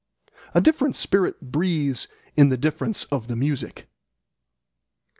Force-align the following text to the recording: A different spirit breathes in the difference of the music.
A 0.55 0.61
different 0.61 0.95
spirit 0.95 1.39
breathes 1.51 2.07
in 2.35 2.49
the 2.49 2.57
difference 2.57 3.03
of 3.11 3.27
the 3.27 3.35
music. 3.35 3.87